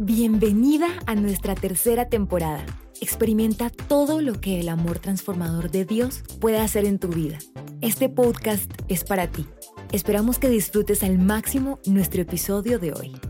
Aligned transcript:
Bienvenida 0.00 0.86
a 1.06 1.16
nuestra 1.16 1.56
tercera 1.56 2.08
temporada. 2.08 2.64
Experimenta 3.00 3.68
todo 3.68 4.20
lo 4.20 4.40
que 4.40 4.60
el 4.60 4.68
amor 4.68 5.00
transformador 5.00 5.72
de 5.72 5.84
Dios 5.84 6.22
puede 6.40 6.60
hacer 6.60 6.84
en 6.84 7.00
tu 7.00 7.08
vida. 7.08 7.38
Este 7.80 8.08
podcast 8.08 8.70
es 8.86 9.02
para 9.02 9.28
ti. 9.28 9.44
Esperamos 9.90 10.38
que 10.38 10.48
disfrutes 10.48 11.02
al 11.02 11.18
máximo 11.18 11.80
nuestro 11.84 12.22
episodio 12.22 12.78
de 12.78 12.92
hoy. 12.92 13.20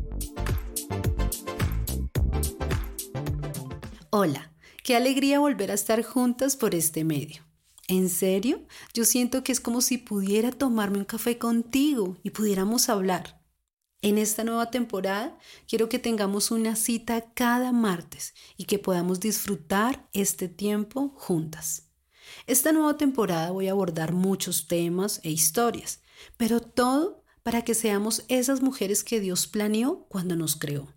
Hola, 4.11 4.53
qué 4.85 4.95
alegría 4.95 5.41
volver 5.41 5.71
a 5.71 5.75
estar 5.75 6.03
juntas 6.03 6.55
por 6.55 6.75
este 6.75 7.03
medio. 7.03 7.45
¿En 7.89 8.11
serio? 8.11 8.67
Yo 8.93 9.07
siento 9.07 9.43
que 9.43 9.53
es 9.53 9.61
como 9.61 9.81
si 9.81 9.97
pudiera 9.97 10.51
tomarme 10.51 10.99
un 10.99 11.07
café 11.07 11.39
contigo 11.39 12.19
y 12.23 12.29
pudiéramos 12.29 12.91
hablar. 12.91 13.38
En 14.01 14.17
esta 14.17 14.45
nueva 14.45 14.71
temporada 14.71 15.37
quiero 15.67 15.89
que 15.89 15.99
tengamos 15.99 16.53
una 16.53 16.77
cita 16.77 17.33
cada 17.35 17.73
martes 17.73 18.33
y 18.57 18.65
que 18.65 18.79
podamos 18.79 19.19
disfrutar 19.19 20.09
este 20.13 20.49
tiempo 20.49 21.15
juntas. 21.17 21.89
Esta 22.47 22.71
nueva 22.71 22.97
temporada 22.97 23.51
voy 23.51 23.67
a 23.67 23.73
abordar 23.73 24.13
muchos 24.13 24.69
temas 24.69 25.21
e 25.25 25.31
historias, 25.31 26.01
pero 26.37 26.61
todo 26.61 27.25
para 27.43 27.63
que 27.63 27.75
seamos 27.75 28.25
esas 28.29 28.63
mujeres 28.63 29.03
que 29.03 29.19
Dios 29.19 29.49
planeó 29.49 30.07
cuando 30.09 30.37
nos 30.37 30.55
creó. 30.55 30.95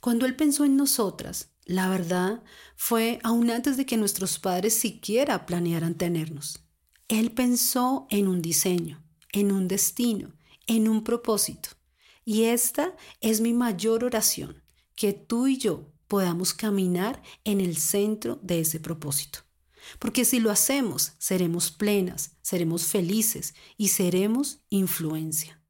Cuando 0.00 0.24
Él 0.24 0.34
pensó 0.34 0.64
en 0.64 0.76
nosotras, 0.76 1.50
la 1.66 1.90
verdad 1.90 2.42
fue 2.76 3.18
aún 3.22 3.50
antes 3.50 3.76
de 3.76 3.84
que 3.84 3.98
nuestros 3.98 4.38
padres 4.38 4.72
siquiera 4.74 5.44
planearan 5.44 5.96
tenernos. 5.96 6.64
Él 7.08 7.32
pensó 7.32 8.06
en 8.08 8.26
un 8.26 8.40
diseño, 8.40 9.04
en 9.32 9.52
un 9.52 9.68
destino, 9.68 10.32
en 10.66 10.88
un 10.88 11.04
propósito. 11.04 11.70
Y 12.24 12.44
esta 12.44 12.96
es 13.20 13.40
mi 13.40 13.52
mayor 13.52 14.04
oración, 14.04 14.62
que 14.94 15.12
tú 15.12 15.46
y 15.46 15.58
yo 15.58 15.92
podamos 16.06 16.54
caminar 16.54 17.22
en 17.44 17.60
el 17.60 17.76
centro 17.76 18.38
de 18.42 18.60
ese 18.60 18.80
propósito. 18.80 19.40
Porque 19.98 20.24
si 20.24 20.40
lo 20.40 20.50
hacemos, 20.50 21.12
seremos 21.18 21.70
plenas, 21.70 22.36
seremos 22.42 22.84
felices 22.84 23.54
y 23.76 23.88
seremos 23.88 24.60
influencia. 24.68 25.60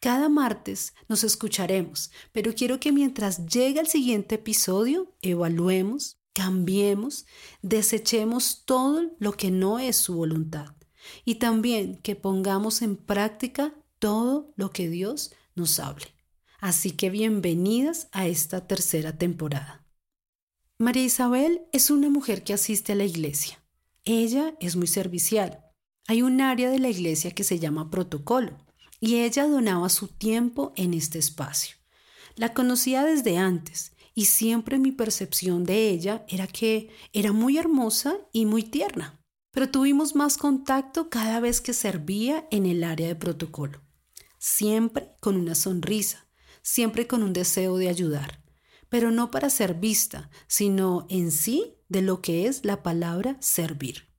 Cada 0.00 0.28
martes 0.28 0.94
nos 1.08 1.24
escucharemos, 1.24 2.10
pero 2.32 2.54
quiero 2.54 2.78
que 2.78 2.92
mientras 2.92 3.46
llegue 3.46 3.80
el 3.80 3.86
siguiente 3.86 4.36
episodio, 4.36 5.14
evaluemos, 5.22 6.18
cambiemos, 6.34 7.26
desechemos 7.62 8.64
todo 8.66 9.10
lo 9.18 9.32
que 9.32 9.50
no 9.50 9.78
es 9.78 9.96
su 9.96 10.14
voluntad 10.14 10.74
y 11.24 11.36
también 11.36 11.96
que 11.96 12.16
pongamos 12.16 12.82
en 12.82 12.96
práctica 12.96 13.74
todo 13.98 14.52
lo 14.56 14.70
que 14.70 14.88
Dios 14.88 15.32
nos 15.54 15.78
hable. 15.78 16.06
Así 16.60 16.92
que 16.92 17.10
bienvenidas 17.10 18.08
a 18.12 18.26
esta 18.26 18.66
tercera 18.66 19.18
temporada. 19.18 19.84
María 20.78 21.04
Isabel 21.04 21.62
es 21.72 21.90
una 21.90 22.08
mujer 22.08 22.42
que 22.42 22.54
asiste 22.54 22.92
a 22.92 22.96
la 22.96 23.04
iglesia. 23.04 23.62
Ella 24.04 24.54
es 24.60 24.74
muy 24.74 24.86
servicial. 24.86 25.64
Hay 26.08 26.22
un 26.22 26.40
área 26.40 26.70
de 26.70 26.78
la 26.78 26.88
iglesia 26.88 27.30
que 27.30 27.44
se 27.44 27.58
llama 27.58 27.90
protocolo 27.90 28.58
y 28.98 29.16
ella 29.16 29.46
donaba 29.46 29.88
su 29.88 30.08
tiempo 30.08 30.72
en 30.76 30.94
este 30.94 31.18
espacio. 31.18 31.76
La 32.34 32.54
conocía 32.54 33.04
desde 33.04 33.38
antes 33.38 33.92
y 34.14 34.24
siempre 34.24 34.78
mi 34.78 34.90
percepción 34.90 35.64
de 35.64 35.90
ella 35.90 36.24
era 36.28 36.46
que 36.46 36.90
era 37.12 37.32
muy 37.32 37.58
hermosa 37.58 38.16
y 38.32 38.46
muy 38.46 38.62
tierna, 38.62 39.20
pero 39.52 39.70
tuvimos 39.70 40.14
más 40.14 40.38
contacto 40.38 41.08
cada 41.08 41.40
vez 41.40 41.60
que 41.60 41.72
servía 41.72 42.48
en 42.50 42.66
el 42.66 42.82
área 42.84 43.06
de 43.06 43.16
protocolo 43.16 43.83
siempre 44.44 45.16
con 45.20 45.36
una 45.36 45.54
sonrisa, 45.54 46.28
siempre 46.60 47.06
con 47.06 47.22
un 47.22 47.32
deseo 47.32 47.78
de 47.78 47.88
ayudar, 47.88 48.44
pero 48.90 49.10
no 49.10 49.30
para 49.30 49.48
ser 49.48 49.72
vista, 49.72 50.28
sino 50.48 51.06
en 51.08 51.30
sí 51.30 51.78
de 51.88 52.02
lo 52.02 52.20
que 52.20 52.46
es 52.46 52.62
la 52.62 52.82
palabra 52.82 53.38
servir. 53.40 54.12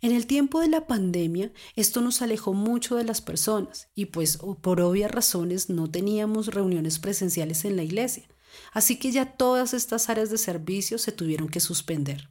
En 0.00 0.12
el 0.12 0.26
tiempo 0.26 0.60
de 0.60 0.68
la 0.68 0.86
pandemia, 0.86 1.52
esto 1.74 2.00
nos 2.00 2.22
alejó 2.22 2.54
mucho 2.54 2.96
de 2.96 3.04
las 3.04 3.20
personas 3.20 3.90
y 3.94 4.06
pues 4.06 4.38
por 4.62 4.80
obvias 4.80 5.10
razones 5.10 5.68
no 5.68 5.90
teníamos 5.90 6.48
reuniones 6.48 6.98
presenciales 6.98 7.66
en 7.66 7.76
la 7.76 7.82
iglesia, 7.82 8.26
así 8.72 8.98
que 8.98 9.12
ya 9.12 9.36
todas 9.36 9.74
estas 9.74 10.08
áreas 10.08 10.30
de 10.30 10.38
servicio 10.38 10.96
se 10.96 11.12
tuvieron 11.12 11.50
que 11.50 11.60
suspender. 11.60 12.30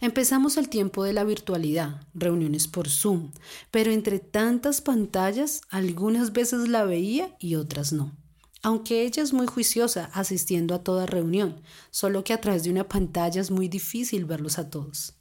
Empezamos 0.00 0.58
el 0.58 0.68
tiempo 0.68 1.04
de 1.04 1.14
la 1.14 1.24
virtualidad, 1.24 2.06
reuniones 2.12 2.68
por 2.68 2.88
Zoom, 2.88 3.32
pero 3.70 3.90
entre 3.90 4.18
tantas 4.18 4.82
pantallas 4.82 5.62
algunas 5.70 6.32
veces 6.32 6.68
la 6.68 6.84
veía 6.84 7.34
y 7.38 7.54
otras 7.54 7.92
no. 7.92 8.14
Aunque 8.62 9.02
ella 9.02 9.22
es 9.22 9.32
muy 9.32 9.46
juiciosa 9.46 10.10
asistiendo 10.12 10.74
a 10.74 10.82
toda 10.82 11.06
reunión, 11.06 11.62
solo 11.90 12.24
que 12.24 12.34
a 12.34 12.40
través 12.40 12.64
de 12.64 12.70
una 12.70 12.88
pantalla 12.88 13.40
es 13.40 13.50
muy 13.50 13.68
difícil 13.68 14.24
verlos 14.24 14.58
a 14.58 14.68
todos. 14.68 15.14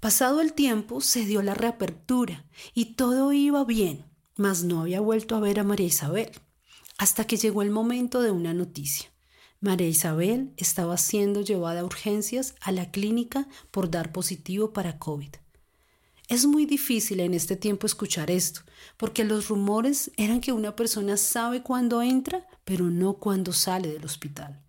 Pasado 0.00 0.40
el 0.40 0.52
tiempo 0.52 1.00
se 1.00 1.24
dio 1.24 1.42
la 1.42 1.54
reapertura 1.54 2.46
y 2.74 2.94
todo 2.94 3.32
iba 3.32 3.64
bien, 3.64 4.04
mas 4.36 4.62
no 4.62 4.82
había 4.82 5.00
vuelto 5.00 5.34
a 5.34 5.40
ver 5.40 5.58
a 5.58 5.64
María 5.64 5.86
Isabel, 5.86 6.30
hasta 6.98 7.26
que 7.26 7.36
llegó 7.36 7.62
el 7.62 7.70
momento 7.70 8.22
de 8.22 8.30
una 8.30 8.54
noticia. 8.54 9.10
María 9.60 9.88
Isabel 9.88 10.52
estaba 10.56 10.96
siendo 10.96 11.40
llevada 11.40 11.80
a 11.80 11.84
urgencias 11.84 12.54
a 12.60 12.70
la 12.70 12.90
clínica 12.90 13.48
por 13.70 13.90
dar 13.90 14.12
positivo 14.12 14.72
para 14.72 14.98
COVID. 14.98 15.30
Es 16.28 16.46
muy 16.46 16.66
difícil 16.66 17.20
en 17.20 17.34
este 17.34 17.56
tiempo 17.56 17.86
escuchar 17.86 18.30
esto, 18.30 18.60
porque 18.96 19.24
los 19.24 19.48
rumores 19.48 20.12
eran 20.16 20.40
que 20.40 20.52
una 20.52 20.76
persona 20.76 21.16
sabe 21.16 21.62
cuándo 21.62 22.02
entra, 22.02 22.46
pero 22.64 22.84
no 22.84 23.14
cuándo 23.14 23.52
sale 23.52 23.88
del 23.88 24.04
hospital. 24.04 24.62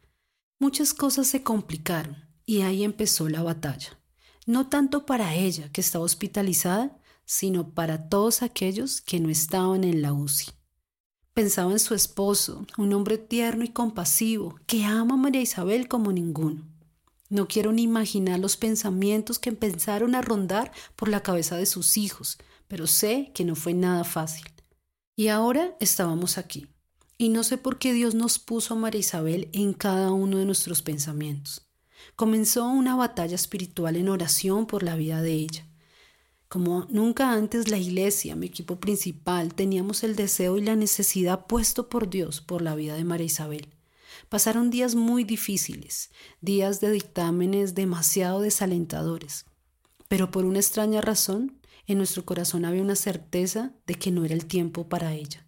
Muchas 0.57 0.93
cosas 0.93 1.27
se 1.27 1.43
complicaron 1.43 2.17
y 2.45 2.61
ahí 2.61 2.83
empezó 2.83 3.29
la 3.29 3.43
batalla. 3.43 3.99
No 4.47 4.69
tanto 4.69 5.05
para 5.05 5.35
ella, 5.35 5.69
que 5.71 5.81
estaba 5.81 6.05
hospitalizada, 6.05 6.97
sino 7.25 7.75
para 7.75 8.09
todos 8.09 8.41
aquellos 8.41 9.01
que 9.01 9.19
no 9.19 9.29
estaban 9.29 9.83
en 9.83 10.01
la 10.01 10.13
UCI. 10.13 10.58
Pensaba 11.33 11.71
en 11.71 11.79
su 11.79 11.93
esposo, 11.93 12.65
un 12.77 12.93
hombre 12.93 13.17
tierno 13.17 13.63
y 13.63 13.69
compasivo, 13.69 14.59
que 14.65 14.83
ama 14.83 15.13
a 15.13 15.17
María 15.17 15.41
Isabel 15.41 15.87
como 15.87 16.11
ninguno. 16.11 16.67
No 17.29 17.47
quiero 17.47 17.71
ni 17.71 17.83
imaginar 17.83 18.39
los 18.39 18.57
pensamientos 18.57 19.37
que 19.37 19.49
empezaron 19.49 20.15
a 20.15 20.21
rondar 20.21 20.71
por 20.95 21.09
la 21.09 21.21
cabeza 21.21 21.55
de 21.57 21.67
sus 21.67 21.95
hijos, 21.95 22.39
pero 22.67 22.87
sé 22.87 23.31
que 23.33 23.45
no 23.45 23.55
fue 23.55 23.73
nada 23.73 24.03
fácil. 24.03 24.45
Y 25.15 25.27
ahora 25.27 25.75
estábamos 25.79 26.37
aquí. 26.37 26.67
Y 27.17 27.29
no 27.29 27.43
sé 27.43 27.57
por 27.57 27.77
qué 27.77 27.93
Dios 27.93 28.15
nos 28.15 28.39
puso 28.39 28.73
a 28.73 28.77
María 28.77 29.01
Isabel 29.01 29.49
en 29.53 29.73
cada 29.73 30.11
uno 30.11 30.37
de 30.37 30.45
nuestros 30.45 30.81
pensamientos. 30.81 31.67
Comenzó 32.15 32.67
una 32.67 32.95
batalla 32.95 33.35
espiritual 33.35 33.95
en 33.95 34.09
oración 34.09 34.65
por 34.65 34.83
la 34.83 34.95
vida 34.95 35.21
de 35.21 35.33
ella. 35.33 35.68
Como 36.49 36.87
nunca 36.89 37.31
antes 37.31 37.67
la 37.67 37.77
iglesia, 37.77 38.35
mi 38.35 38.47
equipo 38.47 38.79
principal, 38.79 39.53
teníamos 39.53 40.03
el 40.03 40.15
deseo 40.15 40.57
y 40.57 40.61
la 40.61 40.75
necesidad 40.75 41.45
puesto 41.45 41.89
por 41.89 42.09
Dios 42.09 42.41
por 42.41 42.63
la 42.63 42.73
vida 42.73 42.95
de 42.95 43.03
María 43.03 43.27
Isabel. 43.27 43.67
Pasaron 44.29 44.71
días 44.71 44.95
muy 44.95 45.23
difíciles, 45.23 46.09
días 46.41 46.81
de 46.81 46.89
dictámenes 46.89 47.75
demasiado 47.75 48.41
desalentadores, 48.41 49.45
pero 50.07 50.31
por 50.31 50.43
una 50.43 50.57
extraña 50.57 51.01
razón, 51.01 51.59
en 51.85 51.99
nuestro 51.99 52.25
corazón 52.25 52.65
había 52.65 52.81
una 52.81 52.95
certeza 52.95 53.71
de 53.85 53.93
que 53.93 54.09
no 54.09 54.25
era 54.25 54.33
el 54.33 54.47
tiempo 54.47 54.89
para 54.89 55.13
ella. 55.13 55.45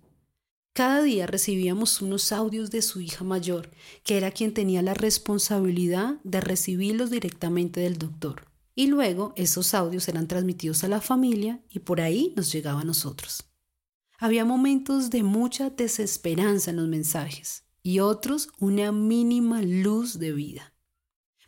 Cada 0.73 1.01
día 1.01 1.25
recibíamos 1.25 2.03
unos 2.03 2.31
audios 2.31 2.69
de 2.69 2.83
su 2.83 3.01
hija 3.01 3.23
mayor, 3.23 3.71
que 4.03 4.17
era 4.17 4.29
quien 4.29 4.53
tenía 4.53 4.83
la 4.83 4.93
responsabilidad 4.93 6.19
de 6.23 6.41
recibirlos 6.41 7.09
directamente 7.09 7.79
del 7.79 7.97
doctor 7.97 8.50
y 8.75 8.87
luego 8.87 9.33
esos 9.35 9.73
audios 9.73 10.07
eran 10.07 10.27
transmitidos 10.27 10.83
a 10.83 10.87
la 10.87 11.01
familia 11.01 11.63
y 11.69 11.79
por 11.79 12.01
ahí 12.01 12.33
nos 12.35 12.51
llegaba 12.51 12.81
a 12.81 12.85
nosotros. 12.85 13.45
Había 14.17 14.45
momentos 14.45 15.09
de 15.09 15.23
mucha 15.23 15.69
desesperanza 15.71 16.71
en 16.71 16.77
los 16.77 16.87
mensajes 16.87 17.65
y 17.83 17.99
otros 17.99 18.49
una 18.59 18.91
mínima 18.91 19.61
luz 19.61 20.19
de 20.19 20.31
vida. 20.31 20.73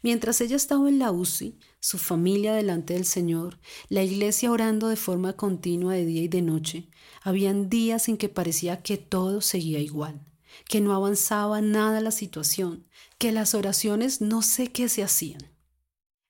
Mientras 0.02 0.42
ella 0.42 0.58
estaba 0.58 0.90
en 0.90 1.00
la 1.00 1.12
UCI, 1.12 1.60
su 1.80 1.98
familia 1.98 2.54
delante 2.54 2.94
del 2.94 3.06
Señor, 3.06 3.60
la 3.88 4.04
iglesia 4.04 4.52
orando 4.52 4.90
de 4.90 4.98
forma 4.98 5.34
continua 5.34 5.94
de 5.94 6.06
día 6.06 6.24
y 6.24 6.28
de 6.28 6.42
noche, 6.42 6.90
habían 7.22 7.70
días 7.70 8.10
en 8.10 8.18
que 8.18 8.28
parecía 8.28 8.82
que 8.82 8.98
todo 8.98 9.40
seguía 9.40 9.80
igual, 9.80 10.26
que 10.68 10.82
no 10.82 10.94
avanzaba 10.94 11.62
nada 11.62 12.02
la 12.02 12.12
situación, 12.12 12.86
que 13.18 13.32
las 13.32 13.56
oraciones 13.56 14.20
no 14.20 14.42
sé 14.42 14.74
qué 14.74 14.90
se 14.90 15.04
hacían. 15.04 15.53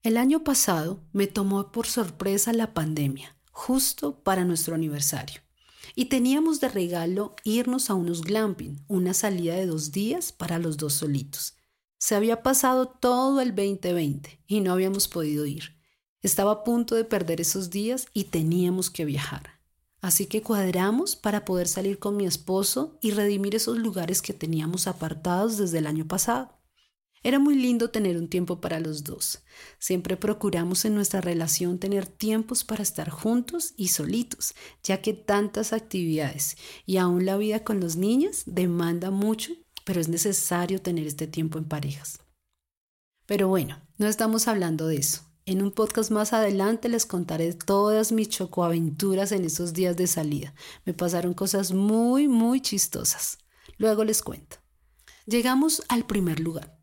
El 0.03 0.17
año 0.17 0.43
pasado 0.43 0.99
me 1.13 1.27
tomó 1.27 1.71
por 1.71 1.87
sorpresa 1.87 2.51
la 2.51 2.73
pandemia, 2.73 3.37
justo 3.53 4.19
para 4.19 4.43
nuestro 4.43 4.75
aniversario. 4.75 5.39
Y 5.95 6.05
teníamos 6.05 6.59
de 6.59 6.67
regalo 6.67 7.37
irnos 7.45 7.89
a 7.89 7.93
unos 7.93 8.21
glamping, 8.21 8.83
una 8.89 9.13
salida 9.13 9.55
de 9.55 9.65
dos 9.65 9.93
días 9.93 10.33
para 10.33 10.59
los 10.59 10.75
dos 10.75 10.91
solitos. 10.91 11.55
Se 11.99 12.15
había 12.15 12.43
pasado 12.43 12.89
todo 12.89 13.39
el 13.39 13.55
2020 13.55 14.41
y 14.45 14.59
no 14.59 14.73
habíamos 14.73 15.07
podido 15.07 15.45
ir. 15.45 15.77
Estaba 16.21 16.51
a 16.51 16.63
punto 16.65 16.95
de 16.95 17.05
perder 17.05 17.39
esos 17.39 17.69
días 17.69 18.07
y 18.13 18.25
teníamos 18.25 18.89
que 18.89 19.05
viajar. 19.05 19.61
Así 20.01 20.25
que 20.25 20.41
cuadramos 20.41 21.15
para 21.15 21.45
poder 21.45 21.69
salir 21.69 21.97
con 21.97 22.17
mi 22.17 22.25
esposo 22.25 22.99
y 23.01 23.11
redimir 23.11 23.55
esos 23.55 23.77
lugares 23.77 24.21
que 24.21 24.33
teníamos 24.33 24.87
apartados 24.87 25.57
desde 25.57 25.77
el 25.77 25.87
año 25.87 26.05
pasado. 26.05 26.49
Era 27.25 27.39
muy 27.39 27.55
lindo 27.55 27.89
tener 27.89 28.17
un 28.17 28.27
tiempo 28.27 28.59
para 28.59 28.81
los 28.81 29.05
dos. 29.05 29.43
Siempre 29.79 30.17
procuramos 30.17 30.83
en 30.83 30.93
nuestra 30.93 31.21
relación 31.21 31.79
tener 31.79 32.05
tiempos 32.05 32.65
para 32.65 32.83
estar 32.83 33.09
juntos 33.09 33.73
y 33.77 33.87
solitos, 33.87 34.53
ya 34.83 35.01
que 35.01 35.13
tantas 35.13 35.71
actividades 35.71 36.57
y 36.85 36.97
aún 36.97 37.25
la 37.25 37.37
vida 37.37 37.63
con 37.63 37.79
los 37.79 37.95
niños 37.95 38.43
demanda 38.45 39.09
mucho, 39.09 39.53
pero 39.85 40.01
es 40.01 40.09
necesario 40.09 40.81
tener 40.81 41.07
este 41.07 41.25
tiempo 41.25 41.57
en 41.57 41.63
parejas. 41.63 42.19
Pero 43.25 43.47
bueno, 43.47 43.81
no 43.97 44.07
estamos 44.07 44.49
hablando 44.49 44.87
de 44.87 44.97
eso. 44.97 45.21
En 45.45 45.61
un 45.61 45.71
podcast 45.71 46.11
más 46.11 46.33
adelante 46.33 46.89
les 46.89 47.05
contaré 47.05 47.53
todas 47.53 48.11
mis 48.11 48.29
chocoaventuras 48.29 49.31
en 49.31 49.45
esos 49.45 49.71
días 49.71 49.95
de 49.95 50.07
salida. 50.07 50.53
Me 50.85 50.93
pasaron 50.93 51.33
cosas 51.33 51.71
muy, 51.71 52.27
muy 52.27 52.59
chistosas. 52.59 53.37
Luego 53.77 54.03
les 54.03 54.21
cuento. 54.21 54.57
Llegamos 55.25 55.83
al 55.87 56.05
primer 56.05 56.41
lugar 56.41 56.82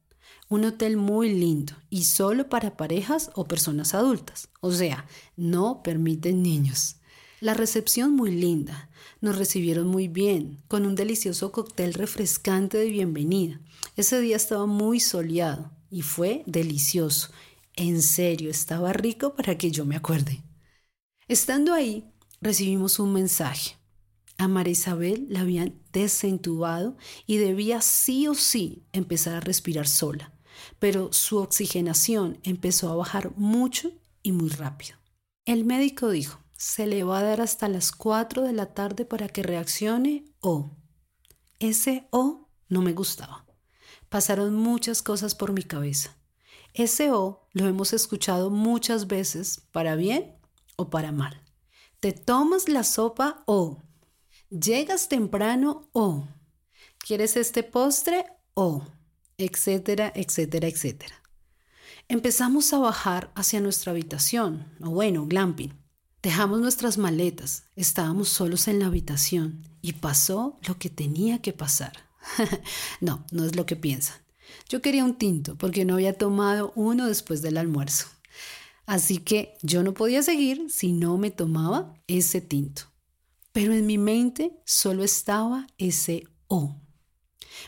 un 0.50 0.64
hotel 0.64 0.96
muy 0.96 1.32
lindo 1.32 1.74
y 1.90 2.04
solo 2.04 2.48
para 2.48 2.76
parejas 2.76 3.30
o 3.34 3.46
personas 3.46 3.94
adultas, 3.94 4.48
o 4.60 4.72
sea, 4.72 5.06
no 5.36 5.80
permiten 5.84 6.42
niños. 6.42 6.96
La 7.38 7.54
recepción 7.54 8.16
muy 8.16 8.32
linda, 8.32 8.90
nos 9.20 9.38
recibieron 9.38 9.86
muy 9.86 10.08
bien, 10.08 10.60
con 10.66 10.86
un 10.86 10.96
delicioso 10.96 11.52
cóctel 11.52 11.94
refrescante 11.94 12.78
de 12.78 12.90
bienvenida. 12.90 13.60
Ese 13.94 14.20
día 14.20 14.34
estaba 14.34 14.66
muy 14.66 14.98
soleado 14.98 15.70
y 15.88 16.02
fue 16.02 16.42
delicioso. 16.46 17.30
En 17.76 18.02
serio, 18.02 18.50
estaba 18.50 18.92
rico 18.92 19.36
para 19.36 19.56
que 19.56 19.70
yo 19.70 19.86
me 19.86 19.94
acuerde. 19.94 20.42
Estando 21.28 21.72
ahí, 21.72 22.10
recibimos 22.40 22.98
un 22.98 23.12
mensaje. 23.12 23.76
A 24.36 24.48
María 24.48 24.72
Isabel 24.72 25.26
la 25.28 25.42
habían 25.42 25.80
desentubado 25.92 26.96
y 27.24 27.36
debía 27.36 27.80
sí 27.82 28.26
o 28.26 28.34
sí 28.34 28.82
empezar 28.92 29.34
a 29.34 29.40
respirar 29.40 29.86
sola 29.86 30.32
pero 30.78 31.12
su 31.12 31.38
oxigenación 31.38 32.38
empezó 32.42 32.90
a 32.90 32.96
bajar 32.96 33.32
mucho 33.36 33.92
y 34.22 34.32
muy 34.32 34.48
rápido. 34.50 34.96
El 35.44 35.64
médico 35.64 36.10
dijo, 36.10 36.40
se 36.56 36.86
le 36.86 37.04
va 37.04 37.20
a 37.20 37.22
dar 37.22 37.40
hasta 37.40 37.68
las 37.68 37.90
4 37.92 38.42
de 38.42 38.52
la 38.52 38.74
tarde 38.74 39.04
para 39.04 39.28
que 39.28 39.42
reaccione 39.42 40.26
o. 40.40 40.70
Ese 41.58 42.06
o 42.10 42.48
no 42.68 42.82
me 42.82 42.92
gustaba. 42.92 43.46
Pasaron 44.08 44.54
muchas 44.54 45.02
cosas 45.02 45.34
por 45.34 45.52
mi 45.52 45.62
cabeza. 45.62 46.16
Ese 46.74 47.12
o 47.12 47.48
lo 47.52 47.66
hemos 47.66 47.92
escuchado 47.92 48.50
muchas 48.50 49.06
veces, 49.06 49.66
para 49.72 49.96
bien 49.96 50.36
o 50.76 50.90
para 50.90 51.12
mal. 51.12 51.42
Te 52.00 52.12
tomas 52.12 52.68
la 52.68 52.84
sopa 52.84 53.42
o. 53.46 53.82
Llegas 54.50 55.08
temprano 55.08 55.88
o. 55.92 56.26
¿Quieres 56.98 57.36
este 57.36 57.62
postre 57.62 58.26
o? 58.54 58.84
Etcétera, 59.44 60.12
etcétera, 60.14 60.68
etcétera. 60.68 61.20
Empezamos 62.08 62.72
a 62.72 62.78
bajar 62.78 63.30
hacia 63.34 63.60
nuestra 63.60 63.92
habitación, 63.92 64.66
o 64.80 64.90
bueno, 64.90 65.26
glamping. 65.26 65.72
Dejamos 66.22 66.60
nuestras 66.60 66.98
maletas, 66.98 67.64
estábamos 67.76 68.28
solos 68.28 68.68
en 68.68 68.78
la 68.78 68.86
habitación 68.86 69.62
y 69.80 69.92
pasó 69.94 70.58
lo 70.66 70.76
que 70.78 70.90
tenía 70.90 71.40
que 71.40 71.52
pasar. 71.52 71.92
no, 73.00 73.24
no 73.30 73.44
es 73.44 73.56
lo 73.56 73.64
que 73.64 73.76
piensan. 73.76 74.16
Yo 74.68 74.82
quería 74.82 75.04
un 75.04 75.16
tinto 75.16 75.56
porque 75.56 75.84
no 75.84 75.94
había 75.94 76.18
tomado 76.18 76.72
uno 76.74 77.06
después 77.06 77.42
del 77.42 77.56
almuerzo. 77.56 78.06
Así 78.86 79.18
que 79.18 79.56
yo 79.62 79.82
no 79.82 79.94
podía 79.94 80.22
seguir 80.22 80.66
si 80.68 80.92
no 80.92 81.16
me 81.16 81.30
tomaba 81.30 81.94
ese 82.08 82.40
tinto. 82.40 82.82
Pero 83.52 83.72
en 83.72 83.86
mi 83.86 83.98
mente 83.98 84.60
solo 84.64 85.04
estaba 85.04 85.68
ese 85.78 86.24
O. 86.48 86.76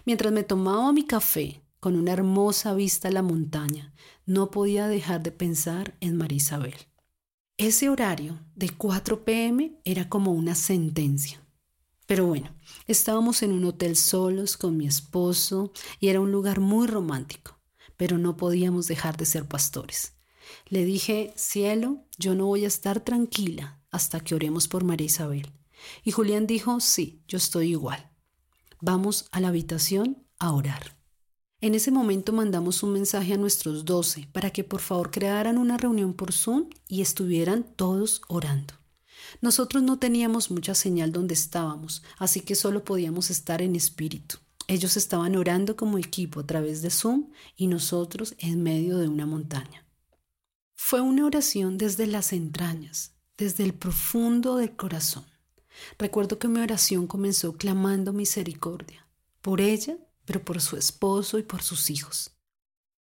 Mientras 0.05 0.33
me 0.33 0.43
tomaba 0.43 0.93
mi 0.93 1.05
café 1.05 1.62
con 1.83 1.97
una 1.97 2.13
hermosa 2.13 2.75
vista 2.75 3.09
a 3.09 3.11
la 3.11 3.23
montaña, 3.23 3.93
no 4.25 4.53
podía 4.53 4.87
dejar 4.87 5.21
de 5.21 5.33
pensar 5.33 5.97
en 5.99 6.17
María 6.17 6.37
Isabel. 6.37 6.77
Ese 7.57 7.89
horario 7.89 8.39
de 8.55 8.71
4 8.71 9.25
pm 9.25 9.81
era 9.85 10.09
como 10.09 10.31
una 10.31 10.55
sentencia. 10.55 11.45
Pero 12.07 12.27
bueno, 12.27 12.55
estábamos 12.87 13.43
en 13.43 13.51
un 13.51 13.65
hotel 13.65 13.97
solos 13.97 14.57
con 14.57 14.77
mi 14.77 14.87
esposo 14.87 15.73
y 15.99 16.07
era 16.07 16.21
un 16.21 16.31
lugar 16.31 16.61
muy 16.61 16.87
romántico, 16.87 17.59
pero 17.97 18.17
no 18.17 18.37
podíamos 18.37 18.87
dejar 18.87 19.17
de 19.17 19.27
ser 19.27 19.49
pastores. 19.49 20.13
Le 20.69 20.85
dije, 20.85 21.35
cielo, 21.37 22.07
yo 22.17 22.37
no 22.37 22.47
voy 22.47 22.65
a 22.65 22.69
estar 22.69 23.01
tranquila 23.01 23.83
hasta 23.91 24.21
que 24.21 24.37
oremos 24.37 24.69
por 24.69 24.85
María 24.85 25.07
Isabel. 25.07 25.51
Y 26.05 26.13
Julián 26.13 26.47
dijo, 26.47 26.79
sí, 26.79 27.25
yo 27.27 27.39
estoy 27.39 27.71
igual. 27.71 28.13
Vamos 28.81 29.27
a 29.33 29.41
la 29.41 29.49
habitación 29.49 30.29
a 30.39 30.53
orar. 30.53 31.02
En 31.63 31.77
ese 31.77 31.93
momento 31.93 32.33
mandamos 32.33 32.83
un 32.83 32.93
mensaje 32.93 33.35
a 33.35 33.37
nuestros 33.37 33.85
doce 33.85 34.29
para 34.33 34.51
que 34.51 34.65
por 34.65 34.81
favor 34.81 35.13
crearan 35.13 35.59
una 35.59 35.77
reunión 35.77 36.13
por 36.13 36.33
Zoom 36.33 36.69
y 36.89 37.03
estuvieran 37.03 37.63
todos 37.63 38.21
orando. 38.27 38.75
Nosotros 39.41 39.85
no 39.85 39.97
teníamos 40.01 40.51
mucha 40.51 40.75
señal 40.75 41.13
donde 41.13 41.35
estábamos, 41.35 42.03
así 42.19 42.41
que 42.41 42.57
solo 42.57 42.83
podíamos 42.83 43.31
estar 43.31 43.63
en 43.63 43.77
espíritu. 43.77 44.39
Ellos 44.67 44.97
estaban 44.97 45.37
orando 45.37 45.77
como 45.77 45.99
equipo 45.99 46.41
a 46.41 46.47
través 46.47 46.83
de 46.83 46.91
Zoom 46.91 47.31
y 47.57 47.69
nosotros 47.69 48.35
en 48.39 48.61
medio 48.65 48.99
de 48.99 49.07
una 49.07 49.25
montaña. 49.25 49.87
Fue 50.75 51.01
una 51.01 51.25
oración 51.25 51.79
desde 51.79 52.09
las 52.09 52.33
entrañas, 52.33 53.15
desde 53.39 53.63
el 53.63 53.73
profundo 53.73 54.57
del 54.57 54.75
corazón. 54.75 55.27
Recuerdo 55.97 56.41
que 56.41 56.49
mi 56.49 56.59
oración 56.59 57.07
comenzó 57.07 57.53
clamando 57.53 58.13
misericordia 58.13 59.07
por 59.41 59.61
ella 59.61 59.97
pero 60.25 60.45
por 60.45 60.61
su 60.61 60.77
esposo 60.77 61.39
y 61.39 61.43
por 61.43 61.63
sus 61.63 61.91
hijos. 61.91 62.33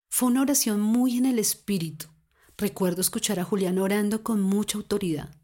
Fue 0.09 0.29
una 0.29 0.43
oración 0.43 0.81
muy 0.81 1.19
en 1.19 1.27
el 1.27 1.39
espíritu. 1.39 2.09
Recuerdo 2.57 3.01
escuchar 3.01 3.39
a 3.39 3.45
Julián 3.45 3.79
orando 3.79 4.23
con 4.23 4.41
mucha 4.41 4.79
autoridad. 4.79 5.35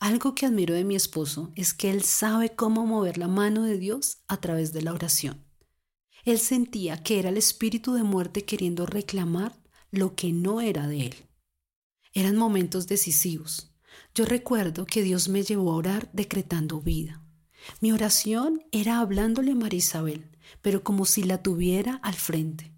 Algo 0.00 0.34
que 0.34 0.46
admiro 0.46 0.74
de 0.74 0.84
mi 0.84 0.96
esposo 0.96 1.52
es 1.56 1.74
que 1.74 1.90
él 1.90 2.02
sabe 2.02 2.54
cómo 2.54 2.86
mover 2.86 3.18
la 3.18 3.28
mano 3.28 3.64
de 3.64 3.78
Dios 3.78 4.18
a 4.28 4.40
través 4.40 4.72
de 4.72 4.82
la 4.82 4.92
oración. 4.92 5.44
Él 6.24 6.38
sentía 6.38 7.02
que 7.02 7.18
era 7.18 7.30
el 7.30 7.36
espíritu 7.36 7.94
de 7.94 8.02
muerte 8.02 8.44
queriendo 8.44 8.86
reclamar 8.86 9.58
lo 9.90 10.14
que 10.14 10.32
no 10.32 10.60
era 10.60 10.86
de 10.86 11.06
él. 11.06 11.14
Eran 12.12 12.36
momentos 12.36 12.86
decisivos. 12.86 13.72
Yo 14.14 14.24
recuerdo 14.24 14.84
que 14.84 15.02
Dios 15.02 15.28
me 15.28 15.42
llevó 15.42 15.72
a 15.72 15.76
orar 15.76 16.10
decretando 16.12 16.80
vida. 16.80 17.22
Mi 17.80 17.92
oración 17.92 18.62
era 18.72 19.00
hablándole 19.00 19.52
a 19.52 19.56
María 19.56 19.78
Isabel, 19.78 20.30
pero 20.62 20.82
como 20.82 21.04
si 21.04 21.22
la 21.22 21.42
tuviera 21.42 21.96
al 22.02 22.14
frente. 22.14 22.72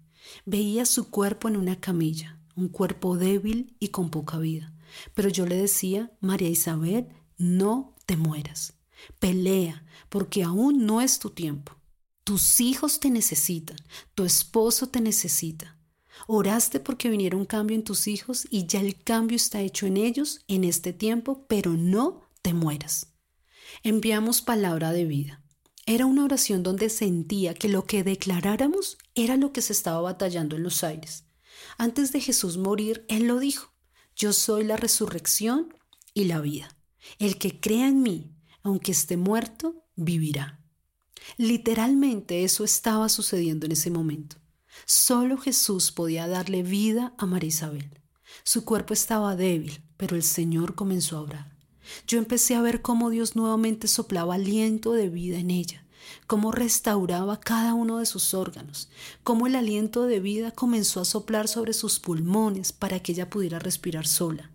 Veía 0.45 0.85
su 0.85 1.09
cuerpo 1.09 1.47
en 1.47 1.57
una 1.57 1.79
camilla, 1.79 2.39
un 2.55 2.69
cuerpo 2.69 3.17
débil 3.17 3.75
y 3.79 3.89
con 3.89 4.09
poca 4.09 4.37
vida. 4.37 4.73
Pero 5.13 5.29
yo 5.29 5.45
le 5.45 5.55
decía, 5.55 6.11
María 6.19 6.49
Isabel, 6.49 7.07
no 7.37 7.95
te 8.05 8.17
mueras. 8.17 8.73
Pelea, 9.19 9.83
porque 10.09 10.43
aún 10.43 10.85
no 10.85 11.01
es 11.01 11.19
tu 11.19 11.31
tiempo. 11.31 11.75
Tus 12.23 12.59
hijos 12.59 12.99
te 12.99 13.09
necesitan, 13.09 13.77
tu 14.13 14.23
esposo 14.23 14.87
te 14.87 15.01
necesita. 15.01 15.77
Oraste 16.27 16.79
porque 16.79 17.09
viniera 17.09 17.35
un 17.35 17.45
cambio 17.45 17.75
en 17.75 17.83
tus 17.83 18.07
hijos 18.07 18.47
y 18.49 18.67
ya 18.67 18.79
el 18.79 19.01
cambio 19.01 19.35
está 19.35 19.61
hecho 19.61 19.87
en 19.87 19.97
ellos 19.97 20.41
en 20.47 20.63
este 20.63 20.93
tiempo, 20.93 21.45
pero 21.47 21.71
no 21.71 22.21
te 22.41 22.53
mueras. 22.53 23.07
Enviamos 23.83 24.41
palabra 24.41 24.91
de 24.91 25.05
vida. 25.05 25.40
Era 25.85 26.05
una 26.05 26.23
oración 26.23 26.63
donde 26.63 26.89
sentía 26.89 27.53
que 27.53 27.67
lo 27.67 27.85
que 27.85 28.03
declaráramos 28.03 28.97
era 29.15 29.35
lo 29.35 29.51
que 29.51 29.61
se 29.61 29.73
estaba 29.73 30.01
batallando 30.01 30.55
en 30.55 30.63
los 30.63 30.83
aires. 30.83 31.25
Antes 31.77 32.11
de 32.11 32.21
Jesús 32.21 32.57
morir, 32.57 33.05
Él 33.07 33.27
lo 33.27 33.39
dijo, 33.39 33.73
yo 34.15 34.33
soy 34.33 34.63
la 34.63 34.77
resurrección 34.77 35.73
y 36.13 36.25
la 36.25 36.39
vida. 36.41 36.75
El 37.17 37.37
que 37.37 37.59
crea 37.59 37.87
en 37.87 38.03
mí, 38.03 38.31
aunque 38.61 38.91
esté 38.91 39.17
muerto, 39.17 39.83
vivirá. 39.95 40.59
Literalmente 41.37 42.43
eso 42.43 42.63
estaba 42.63 43.09
sucediendo 43.09 43.65
en 43.65 43.71
ese 43.71 43.89
momento. 43.89 44.37
Solo 44.85 45.37
Jesús 45.37 45.91
podía 45.91 46.27
darle 46.27 46.63
vida 46.63 47.13
a 47.17 47.25
María 47.25 47.49
Isabel. 47.49 48.01
Su 48.43 48.63
cuerpo 48.65 48.93
estaba 48.93 49.35
débil, 49.35 49.83
pero 49.97 50.15
el 50.15 50.23
Señor 50.23 50.75
comenzó 50.75 51.17
a 51.17 51.21
orar. 51.21 51.50
Yo 52.07 52.17
empecé 52.17 52.55
a 52.55 52.61
ver 52.61 52.81
cómo 52.81 53.09
Dios 53.09 53.35
nuevamente 53.35 53.87
soplaba 53.87 54.35
aliento 54.35 54.93
de 54.93 55.09
vida 55.09 55.37
en 55.37 55.51
ella, 55.51 55.85
cómo 56.27 56.51
restauraba 56.51 57.39
cada 57.39 57.73
uno 57.73 57.99
de 57.99 58.05
sus 58.05 58.33
órganos, 58.33 58.89
cómo 59.23 59.47
el 59.47 59.55
aliento 59.55 60.05
de 60.05 60.19
vida 60.19 60.51
comenzó 60.51 61.01
a 61.01 61.05
soplar 61.05 61.47
sobre 61.47 61.73
sus 61.73 61.99
pulmones 61.99 62.71
para 62.71 62.99
que 62.99 63.11
ella 63.11 63.29
pudiera 63.29 63.59
respirar 63.59 64.07
sola. 64.07 64.51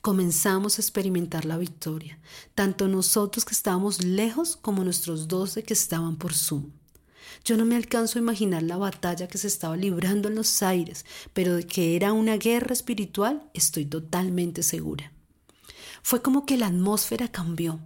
Comenzamos 0.00 0.78
a 0.78 0.82
experimentar 0.82 1.44
la 1.44 1.58
victoria, 1.58 2.18
tanto 2.54 2.88
nosotros 2.88 3.44
que 3.44 3.54
estábamos 3.54 4.02
lejos 4.04 4.56
como 4.56 4.84
nuestros 4.84 5.28
doce 5.28 5.62
que 5.62 5.74
estaban 5.74 6.16
por 6.16 6.34
Zoom. 6.34 6.70
Yo 7.44 7.56
no 7.56 7.64
me 7.64 7.76
alcanzo 7.76 8.18
a 8.18 8.22
imaginar 8.22 8.62
la 8.62 8.76
batalla 8.76 9.28
que 9.28 9.38
se 9.38 9.48
estaba 9.48 9.76
librando 9.76 10.28
en 10.28 10.34
los 10.34 10.62
aires, 10.62 11.04
pero 11.32 11.56
de 11.56 11.66
que 11.66 11.96
era 11.96 12.12
una 12.12 12.36
guerra 12.36 12.72
espiritual 12.72 13.50
estoy 13.52 13.84
totalmente 13.84 14.62
segura. 14.62 15.13
Fue 16.04 16.20
como 16.20 16.44
que 16.44 16.58
la 16.58 16.66
atmósfera 16.66 17.28
cambió. 17.28 17.80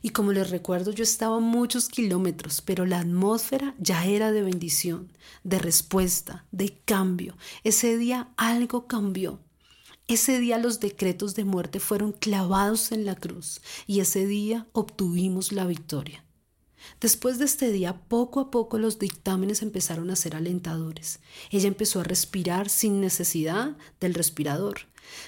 Y 0.00 0.10
como 0.10 0.30
les 0.30 0.50
recuerdo, 0.50 0.92
yo 0.92 1.02
estaba 1.02 1.40
muchos 1.40 1.88
kilómetros, 1.88 2.62
pero 2.62 2.86
la 2.86 3.00
atmósfera 3.00 3.74
ya 3.80 4.06
era 4.06 4.30
de 4.30 4.42
bendición, 4.42 5.10
de 5.42 5.58
respuesta, 5.58 6.46
de 6.52 6.78
cambio. 6.84 7.36
Ese 7.64 7.98
día 7.98 8.28
algo 8.36 8.86
cambió. 8.86 9.40
Ese 10.06 10.38
día 10.38 10.58
los 10.58 10.78
decretos 10.78 11.34
de 11.34 11.44
muerte 11.44 11.80
fueron 11.80 12.12
clavados 12.12 12.92
en 12.92 13.04
la 13.04 13.16
cruz 13.16 13.60
y 13.88 13.98
ese 13.98 14.26
día 14.26 14.68
obtuvimos 14.72 15.50
la 15.50 15.66
victoria. 15.66 16.24
Después 17.00 17.38
de 17.38 17.44
este 17.44 17.70
día, 17.70 18.00
poco 18.08 18.40
a 18.40 18.50
poco 18.50 18.78
los 18.78 18.98
dictámenes 18.98 19.62
empezaron 19.62 20.10
a 20.10 20.16
ser 20.16 20.36
alentadores. 20.36 21.20
Ella 21.50 21.68
empezó 21.68 22.00
a 22.00 22.04
respirar 22.04 22.68
sin 22.68 23.00
necesidad 23.00 23.76
del 24.00 24.14
respirador. 24.14 24.80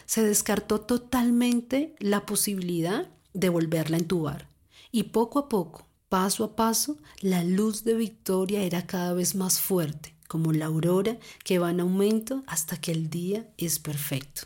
Se 0.07 0.23
descartó 0.23 0.81
totalmente 0.81 1.95
la 1.99 2.27
posibilidad 2.27 3.09
de 3.35 3.49
volverla 3.49 3.97
a 3.97 4.01
entubar. 4.01 4.49
Y 4.91 5.05
poco 5.05 5.39
a 5.39 5.49
poco, 5.49 5.87
paso 6.09 6.45
a 6.45 6.57
paso, 6.57 6.97
la 7.21 7.45
luz 7.45 7.85
de 7.85 7.95
victoria 7.95 8.63
era 8.63 8.87
cada 8.87 9.13
vez 9.13 9.35
más 9.35 9.61
fuerte, 9.61 10.15
como 10.27 10.53
la 10.53 10.67
aurora 10.67 11.19
que 11.45 11.59
va 11.59 11.71
en 11.71 11.81
aumento 11.81 12.43
hasta 12.47 12.81
que 12.81 12.93
el 12.93 13.11
día 13.11 13.49
es 13.59 13.79
perfecto. 13.79 14.43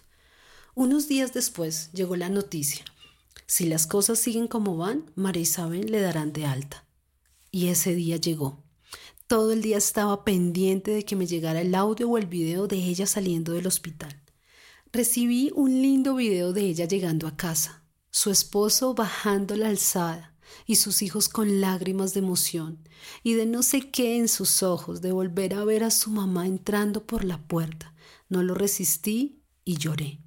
Unos 0.74 1.06
días 1.06 1.32
después 1.32 1.90
llegó 1.92 2.16
la 2.16 2.28
noticia. 2.28 2.84
Si 3.46 3.66
las 3.66 3.86
cosas 3.86 4.18
siguen 4.18 4.48
como 4.48 4.76
van, 4.78 5.10
María 5.14 5.42
Isabel 5.42 5.92
le 5.92 6.00
darán 6.00 6.32
de 6.32 6.46
alta. 6.46 6.84
Y 7.54 7.68
ese 7.68 7.94
día 7.94 8.16
llegó. 8.16 8.64
Todo 9.26 9.52
el 9.52 9.60
día 9.60 9.76
estaba 9.76 10.24
pendiente 10.24 10.90
de 10.90 11.04
que 11.04 11.16
me 11.16 11.26
llegara 11.26 11.60
el 11.60 11.74
audio 11.74 12.08
o 12.08 12.16
el 12.16 12.26
video 12.26 12.66
de 12.66 12.76
ella 12.76 13.06
saliendo 13.06 13.52
del 13.52 13.66
hospital. 13.66 14.22
Recibí 14.90 15.52
un 15.54 15.70
lindo 15.70 16.14
video 16.14 16.54
de 16.54 16.62
ella 16.62 16.86
llegando 16.86 17.26
a 17.26 17.36
casa, 17.36 17.84
su 18.10 18.30
esposo 18.30 18.94
bajando 18.94 19.54
la 19.54 19.68
alzada 19.68 20.34
y 20.66 20.76
sus 20.76 21.02
hijos 21.02 21.28
con 21.28 21.60
lágrimas 21.60 22.14
de 22.14 22.20
emoción 22.20 22.88
y 23.22 23.34
de 23.34 23.44
no 23.44 23.62
sé 23.62 23.90
qué 23.90 24.16
en 24.16 24.28
sus 24.28 24.62
ojos 24.62 25.02
de 25.02 25.12
volver 25.12 25.52
a 25.52 25.64
ver 25.64 25.84
a 25.84 25.90
su 25.90 26.10
mamá 26.10 26.46
entrando 26.46 27.06
por 27.06 27.22
la 27.22 27.46
puerta. 27.46 27.94
No 28.30 28.42
lo 28.42 28.54
resistí 28.54 29.42
y 29.62 29.76
lloré. 29.76 30.20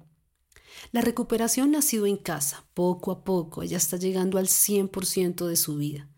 La 0.92 1.00
recuperación 1.00 1.74
ha 1.74 1.82
sido 1.82 2.06
en 2.06 2.18
casa, 2.18 2.66
poco 2.72 3.10
a 3.10 3.24
poco, 3.24 3.64
ella 3.64 3.78
está 3.78 3.96
llegando 3.96 4.38
al 4.38 4.46
100% 4.46 5.46
de 5.46 5.56
su 5.56 5.76
vida. 5.76 6.08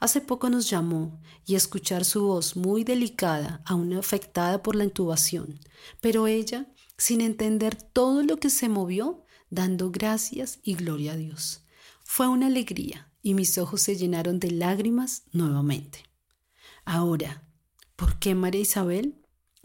Hace 0.00 0.20
poco 0.20 0.50
nos 0.50 0.68
llamó 0.68 1.20
y 1.46 1.54
escuchar 1.54 2.04
su 2.04 2.26
voz 2.26 2.56
muy 2.56 2.84
delicada, 2.84 3.62
aún 3.64 3.92
afectada 3.94 4.62
por 4.62 4.76
la 4.76 4.84
intubación, 4.84 5.60
pero 6.00 6.26
ella, 6.26 6.72
sin 6.96 7.20
entender 7.20 7.74
todo 7.74 8.22
lo 8.22 8.38
que 8.38 8.50
se 8.50 8.68
movió, 8.68 9.24
dando 9.50 9.90
gracias 9.90 10.58
y 10.62 10.74
gloria 10.74 11.12
a 11.12 11.16
Dios. 11.16 11.64
Fue 12.04 12.28
una 12.28 12.46
alegría 12.46 13.10
y 13.22 13.34
mis 13.34 13.56
ojos 13.58 13.80
se 13.82 13.96
llenaron 13.96 14.38
de 14.38 14.50
lágrimas 14.50 15.22
nuevamente. 15.32 16.04
Ahora, 16.84 17.48
¿por 17.96 18.18
qué 18.18 18.34
María 18.34 18.60
Isabel? 18.60 19.22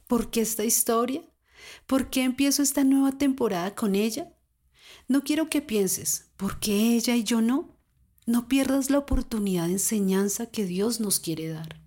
¿Por 0.08 0.32
qué 0.32 0.42
esta 0.42 0.64
historia? 0.64 1.24
¿Por 1.86 2.10
qué 2.10 2.24
empiezo 2.24 2.64
esta 2.64 2.84
nueva 2.84 3.18
temporada 3.18 3.76
con 3.76 3.96
ella? 3.96 4.34
No 5.08 5.24
quiero 5.24 5.50
que 5.50 5.62
pienses, 5.62 6.32
¿por 6.38 6.60
qué 6.60 6.96
ella 6.96 7.16
y 7.16 7.24
yo 7.24 7.42
no? 7.42 7.79
No 8.30 8.48
pierdas 8.48 8.92
la 8.92 9.00
oportunidad 9.00 9.66
de 9.66 9.72
enseñanza 9.72 10.46
que 10.46 10.64
Dios 10.64 11.00
nos 11.00 11.20
quiere 11.20 11.48
dar. 11.48 11.82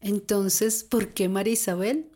Entonces, 0.00 0.84
¿por 0.84 1.12
qué 1.12 1.28
María 1.28 1.52
Isabel? 1.52 2.12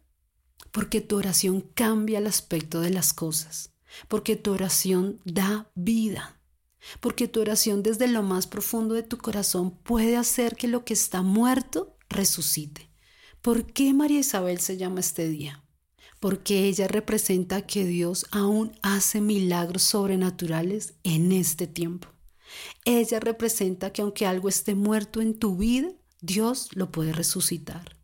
Porque 0.73 1.03
tu 1.03 1.19
oración 1.19 1.61
cambia 1.75 2.21
el 2.21 2.27
aspecto 2.27 2.81
de 2.81 2.89
las 2.89 3.13
cosas, 3.13 3.75
porque 4.09 4.35
tu 4.35 4.53
oración 4.53 5.21
da 5.27 5.71
vida, 5.75 6.41
porque 7.01 7.29
tu 7.29 7.43
oración 7.43 7.83
desde 7.83 8.09
lo 8.09 8.23
más 8.23 8.47
profundo 8.47 8.95
de 8.95 9.03
tu 9.03 9.19
corazón 9.19 9.73
puede 9.83 10.17
hacer 10.17 10.57
que 10.57 10.67
lo 10.67 10.87
que 10.87 10.95
está 10.95 11.21
muerto 11.21 11.99
resucite. 12.09 12.91
¿Por 13.43 13.67
qué 13.75 13.93
María 13.93 14.21
Isabel 14.21 14.59
se 14.61 14.79
llama 14.79 15.01
este 15.01 15.29
día? 15.29 15.63
porque 16.19 16.65
ella 16.65 16.87
representa 16.87 17.67
que 17.67 17.87
Dios 17.87 18.27
aún 18.31 18.73
hace 18.83 19.23
milagros 19.23 19.83
sobrenaturales 19.83 20.93
en 21.03 21.33
este 21.33 21.67
tiempo. 21.67 22.09
Ella 22.85 23.21
representa 23.21 23.93
que 23.93 24.03
aunque 24.03 24.27
algo 24.27 24.49
esté 24.49 24.75
muerto 24.75 25.21
en 25.21 25.39
tu 25.39 25.57
vida, 25.57 25.91
Dios 26.21 26.69
lo 26.75 26.91
puede 26.91 27.13
resucitar. 27.13 27.97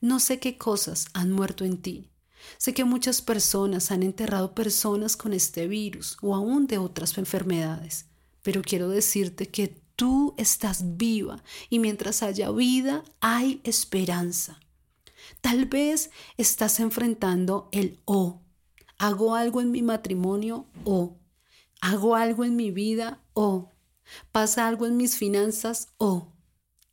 No 0.00 0.20
sé 0.20 0.38
qué 0.38 0.56
cosas 0.56 1.06
han 1.12 1.32
muerto 1.32 1.64
en 1.64 1.78
ti. 1.82 2.10
Sé 2.58 2.72
que 2.74 2.84
muchas 2.84 3.22
personas 3.22 3.90
han 3.90 4.02
enterrado 4.02 4.54
personas 4.54 5.16
con 5.16 5.32
este 5.32 5.66
virus 5.66 6.16
o 6.22 6.34
aún 6.34 6.66
de 6.66 6.78
otras 6.78 7.18
enfermedades, 7.18 8.06
pero 8.42 8.62
quiero 8.62 8.88
decirte 8.88 9.48
que 9.48 9.80
tú 9.96 10.34
estás 10.38 10.96
viva 10.96 11.42
y 11.68 11.78
mientras 11.78 12.22
haya 12.22 12.50
vida 12.50 13.04
hay 13.20 13.60
esperanza. 13.64 14.58
Tal 15.40 15.66
vez 15.66 16.10
estás 16.38 16.80
enfrentando 16.80 17.68
el 17.72 17.98
o. 18.06 18.40
Hago 18.98 19.34
algo 19.34 19.60
en 19.60 19.70
mi 19.70 19.82
matrimonio 19.82 20.66
o. 20.84 21.16
Hago 21.82 22.16
algo 22.16 22.44
en 22.44 22.56
mi 22.56 22.70
vida 22.70 23.20
o. 23.40 23.70
Pasa 24.32 24.68
algo 24.68 24.86
en 24.86 24.96
mis 24.96 25.16
finanzas 25.16 25.88
o. 25.96 26.32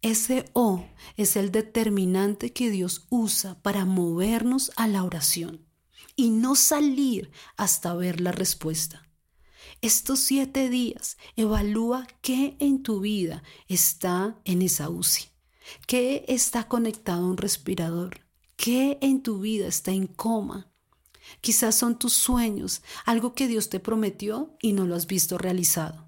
Ese 0.02 0.46
o 0.54 0.86
es 1.18 1.36
el 1.36 1.52
determinante 1.52 2.54
que 2.54 2.70
Dios 2.70 3.08
usa 3.10 3.62
para 3.62 3.86
movernos 3.86 4.72
a 4.76 4.88
la 4.88 5.04
oración 5.04 5.66
y 6.16 6.30
no 6.30 6.56
salir 6.56 7.32
hasta 7.58 7.94
ver 7.96 8.22
la 8.22 8.32
respuesta. 8.32 9.04
Estos 9.82 10.20
siete 10.20 10.70
días 10.70 11.18
evalúa 11.36 12.08
qué 12.22 12.56
en 12.60 12.82
tu 12.82 13.00
vida 13.02 13.44
está 13.68 14.40
en 14.46 14.62
esa 14.62 14.90
UCI, 14.90 15.26
qué 15.88 16.24
está 16.28 16.68
conectado 16.68 17.24
a 17.24 17.30
un 17.30 17.38
respirador, 17.38 18.28
¿Qué 18.58 18.98
en 19.02 19.22
tu 19.22 19.40
vida 19.40 19.68
está 19.68 19.92
en 19.92 20.08
coma? 20.08 20.74
Quizás 21.42 21.76
son 21.76 22.00
tus 22.00 22.14
sueños, 22.14 22.82
algo 23.06 23.36
que 23.36 23.48
Dios 23.48 23.70
te 23.70 23.80
prometió 23.80 24.58
y 24.62 24.74
no 24.74 24.88
lo 24.88 24.96
has 24.96 25.06
visto 25.06 25.38
realizado. 25.38 26.07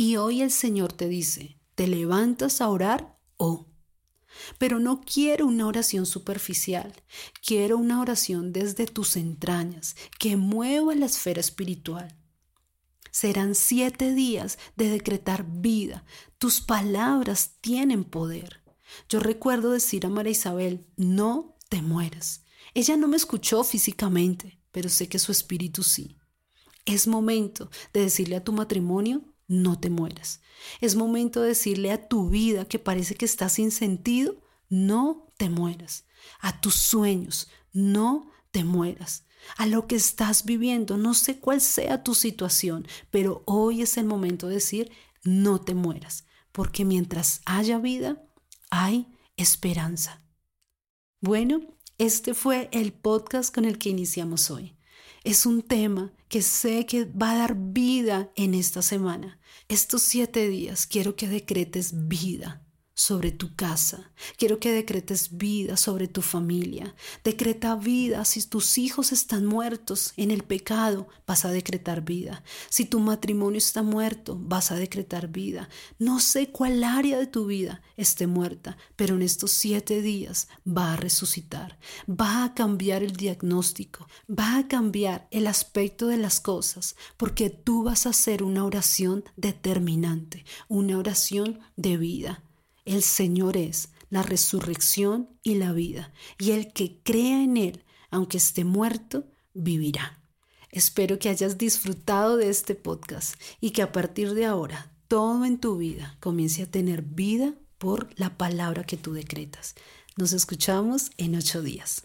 Y 0.00 0.16
hoy 0.16 0.40
el 0.40 0.50
Señor 0.50 0.94
te 0.94 1.08
dice, 1.08 1.58
¿te 1.74 1.86
levantas 1.86 2.62
a 2.62 2.70
orar 2.70 3.18
o? 3.36 3.66
Pero 4.56 4.80
no 4.80 5.02
quiero 5.02 5.46
una 5.46 5.66
oración 5.66 6.06
superficial, 6.06 6.94
quiero 7.44 7.76
una 7.76 8.00
oración 8.00 8.50
desde 8.50 8.86
tus 8.86 9.16
entrañas, 9.16 9.96
que 10.18 10.38
mueva 10.38 10.94
la 10.94 11.04
esfera 11.04 11.40
espiritual. 11.40 12.16
Serán 13.10 13.54
siete 13.54 14.14
días 14.14 14.58
de 14.74 14.88
decretar 14.88 15.44
vida. 15.46 16.06
Tus 16.38 16.62
palabras 16.62 17.56
tienen 17.60 18.04
poder. 18.04 18.62
Yo 19.06 19.20
recuerdo 19.20 19.70
decir 19.70 20.06
a 20.06 20.08
María 20.08 20.32
Isabel, 20.32 20.86
no 20.96 21.58
te 21.68 21.82
mueras. 21.82 22.46
Ella 22.72 22.96
no 22.96 23.06
me 23.06 23.18
escuchó 23.18 23.64
físicamente, 23.64 24.62
pero 24.72 24.88
sé 24.88 25.10
que 25.10 25.18
su 25.18 25.30
espíritu 25.30 25.82
sí. 25.82 26.16
Es 26.86 27.06
momento 27.06 27.70
de 27.92 28.00
decirle 28.00 28.36
a 28.36 28.44
tu 28.44 28.54
matrimonio, 28.54 29.29
no 29.50 29.80
te 29.80 29.90
mueras. 29.90 30.40
Es 30.80 30.94
momento 30.94 31.42
de 31.42 31.48
decirle 31.48 31.90
a 31.90 32.08
tu 32.08 32.30
vida 32.30 32.66
que 32.66 32.78
parece 32.78 33.16
que 33.16 33.24
está 33.24 33.48
sin 33.48 33.72
sentido, 33.72 34.36
no 34.68 35.32
te 35.36 35.50
mueras. 35.50 36.04
A 36.38 36.60
tus 36.60 36.76
sueños, 36.76 37.48
no 37.72 38.30
te 38.52 38.62
mueras. 38.62 39.24
A 39.56 39.66
lo 39.66 39.88
que 39.88 39.96
estás 39.96 40.44
viviendo, 40.44 40.96
no 40.96 41.14
sé 41.14 41.40
cuál 41.40 41.60
sea 41.60 42.04
tu 42.04 42.14
situación, 42.14 42.86
pero 43.10 43.42
hoy 43.44 43.82
es 43.82 43.96
el 43.96 44.04
momento 44.04 44.46
de 44.46 44.54
decir, 44.54 44.92
no 45.24 45.60
te 45.60 45.74
mueras, 45.74 46.26
porque 46.52 46.84
mientras 46.84 47.40
haya 47.44 47.78
vida, 47.78 48.22
hay 48.70 49.08
esperanza. 49.36 50.22
Bueno, 51.20 51.62
este 51.98 52.34
fue 52.34 52.68
el 52.70 52.92
podcast 52.92 53.52
con 53.52 53.64
el 53.64 53.78
que 53.78 53.88
iniciamos 53.88 54.52
hoy. 54.52 54.76
Es 55.22 55.44
un 55.46 55.62
tema 55.62 56.12
que 56.28 56.42
sé 56.42 56.86
que 56.86 57.04
va 57.04 57.32
a 57.32 57.38
dar 57.38 57.56
vida 57.56 58.30
en 58.36 58.54
esta 58.54 58.82
semana. 58.82 59.38
Estos 59.68 60.02
siete 60.02 60.48
días 60.48 60.86
quiero 60.86 61.16
que 61.16 61.28
decretes 61.28 62.08
vida 62.08 62.62
sobre 63.00 63.30
tu 63.32 63.54
casa. 63.54 64.12
Quiero 64.36 64.60
que 64.60 64.72
decretes 64.72 65.38
vida 65.38 65.78
sobre 65.78 66.06
tu 66.06 66.20
familia. 66.20 66.94
Decreta 67.24 67.74
vida. 67.74 68.26
Si 68.26 68.46
tus 68.46 68.76
hijos 68.76 69.10
están 69.10 69.46
muertos 69.46 70.12
en 70.18 70.30
el 70.30 70.42
pecado, 70.44 71.08
vas 71.26 71.46
a 71.46 71.50
decretar 71.50 72.02
vida. 72.02 72.44
Si 72.68 72.84
tu 72.84 73.00
matrimonio 73.00 73.56
está 73.56 73.82
muerto, 73.82 74.36
vas 74.38 74.70
a 74.70 74.74
decretar 74.74 75.28
vida. 75.28 75.70
No 75.98 76.20
sé 76.20 76.50
cuál 76.50 76.84
área 76.84 77.18
de 77.18 77.26
tu 77.26 77.46
vida 77.46 77.80
esté 77.96 78.26
muerta, 78.26 78.76
pero 78.96 79.14
en 79.14 79.22
estos 79.22 79.50
siete 79.50 80.02
días 80.02 80.48
va 80.68 80.92
a 80.92 80.96
resucitar. 80.96 81.78
Va 82.06 82.44
a 82.44 82.52
cambiar 82.52 83.02
el 83.02 83.16
diagnóstico. 83.16 84.06
Va 84.28 84.58
a 84.58 84.68
cambiar 84.68 85.26
el 85.30 85.46
aspecto 85.46 86.06
de 86.06 86.18
las 86.18 86.38
cosas, 86.38 86.96
porque 87.16 87.48
tú 87.48 87.82
vas 87.82 88.04
a 88.04 88.10
hacer 88.10 88.42
una 88.42 88.66
oración 88.66 89.24
determinante, 89.36 90.44
una 90.68 90.98
oración 90.98 91.60
de 91.76 91.96
vida. 91.96 92.44
El 92.90 93.04
Señor 93.04 93.56
es 93.56 93.90
la 94.08 94.24
resurrección 94.24 95.28
y 95.44 95.54
la 95.54 95.70
vida, 95.70 96.12
y 96.40 96.50
el 96.50 96.72
que 96.72 96.98
crea 97.04 97.40
en 97.40 97.56
Él, 97.56 97.84
aunque 98.10 98.38
esté 98.38 98.64
muerto, 98.64 99.28
vivirá. 99.54 100.18
Espero 100.72 101.20
que 101.20 101.28
hayas 101.28 101.56
disfrutado 101.56 102.36
de 102.36 102.50
este 102.50 102.74
podcast 102.74 103.40
y 103.60 103.70
que 103.70 103.82
a 103.82 103.92
partir 103.92 104.34
de 104.34 104.44
ahora 104.44 104.90
todo 105.06 105.44
en 105.44 105.60
tu 105.60 105.76
vida 105.76 106.16
comience 106.18 106.64
a 106.64 106.66
tener 106.68 107.02
vida 107.02 107.54
por 107.78 108.08
la 108.16 108.36
palabra 108.36 108.82
que 108.82 108.96
tú 108.96 109.12
decretas. 109.12 109.76
Nos 110.16 110.32
escuchamos 110.32 111.12
en 111.16 111.36
ocho 111.36 111.62
días. 111.62 112.02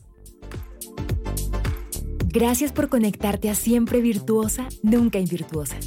Gracias 2.28 2.72
por 2.72 2.90
conectarte 2.90 3.50
a 3.50 3.56
Siempre 3.56 4.02
Virtuosa, 4.02 4.70
Nunca 4.84 5.18
Invirtuosa. 5.18 5.78